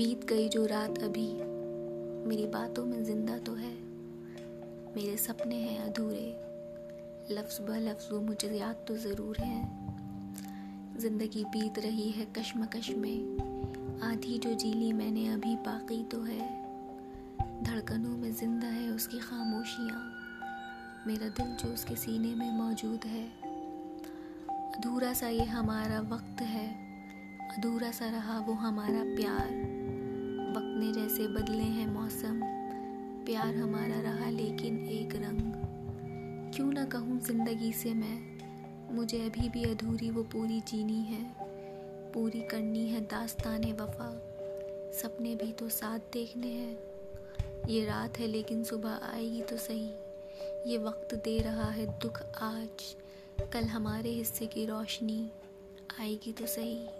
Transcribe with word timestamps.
بیت 0.00 0.30
گئی 0.30 0.48
جو 0.48 0.68
رات 0.68 1.02
ابھی۔ 1.02 1.34
میری 2.26 2.46
باتوں 2.46 2.86
میں 2.86 3.00
زندہ 3.00 3.32
تو 3.44 3.58
ہے، 3.58 3.74
میرے 4.94 5.16
سپنے 5.18 5.54
ہیں 5.54 5.78
ادھورے۔ 5.78 6.32
لفظ 7.28 7.60
بہ 7.60 7.72
لفظ 7.72 8.12
وہ 8.12 8.20
مجھے 8.20 8.56
یاد 8.56 8.86
تو 8.86 8.96
ضرور 8.96 9.34
ہیں۔ 9.38 9.90
زندگی 10.98 11.44
بیت 11.52 11.78
رہی 11.78 12.12
ہے 12.16 12.24
کشمکش 12.32 12.90
میں۔ 12.90 13.42
آدھی 14.00 14.38
جو 14.42 14.52
جیلی 14.52 14.92
میں 14.92 15.10
نے 15.10 15.32
ابھی 15.32 15.56
باقی 15.64 16.04
تو 16.10 16.26
ہے۔ 16.26 16.62
دھڑکنوں 17.66 18.18
میں 18.18 18.30
زندہ 18.30 18.66
ہے 18.66 18.88
اس 18.88 19.08
کی 19.08 19.18
خاموشیاں۔ 19.18 20.10
میرا 21.06 21.28
دل 21.38 21.52
جو 21.62 21.72
اس 21.72 21.84
کے 21.84 21.94
سینے 21.96 22.34
میں 22.34 22.50
موجود 22.52 23.06
ہے۔ 23.06 23.28
ادھورا 24.48 25.12
سا 25.14 25.28
یہ 25.28 25.42
ہمارا 25.42 26.02
وقت 26.08 26.42
ہے۔ 26.42 26.96
ادھورا 27.56 27.90
سا 27.94 28.10
رہا 28.12 28.42
وہ 28.46 28.60
ہمارا 28.60 29.04
پیار۔ 29.16 29.79
وقت 30.50 30.76
نے 30.76 30.92
جیسے 30.92 31.28
بدلے 31.28 31.62
ہیں 31.62 31.86
موسم۔ 31.86 32.44
پیار 33.26 33.54
ہمارا 33.54 34.02
رہا 34.02 34.30
لیکن 34.30 34.86
ایک 34.88 35.16
رنگ۔ 35.16 35.52
کیوں 36.52 36.72
نہ 36.72 36.78
کہوں 36.92 37.18
زندگی 37.26 37.70
سے 37.74 37.94
میں، 37.94 38.38
مجھے 38.92 39.18
ابھی 39.18 39.48
بھی 39.48 39.64
ادھوری 39.64 40.10
وہ 40.10 40.22
پوری 40.30 40.60
جینی 40.64 41.02
ہے۔ 41.10 41.44
پوری 42.12 42.40
کرنی 42.40 42.92
ہے 42.92 42.98
داستان 43.10 43.60
وفا۔ 43.78 44.18
سپنے 44.92 45.34
بھی 45.34 45.52
تو 45.56 45.68
ساتھ 45.68 46.14
دیکھنے 46.14 46.50
ہیں۔ 46.50 46.74
یہ 47.66 47.86
رات 47.86 48.20
ہے 48.20 48.26
لیکن 48.26 48.64
صبح 48.64 48.96
آئے 49.02 49.30
گی 49.30 49.42
تو 49.48 49.56
صحیح۔ 49.56 49.90
یہ 50.64 50.78
وقت 50.78 51.14
دے 51.24 51.38
رہا 51.44 51.76
ہے 51.76 51.86
دکھ 52.04 52.22
آج۔ 52.34 52.94
کل 53.50 53.64
ہمارے 53.64 54.20
حصے 54.20 54.46
کی 54.46 54.66
روشنی 54.66 55.28
آئے 55.98 56.16
گی 56.26 56.32
تو 56.36 56.46
صحیح۔ 56.46 56.99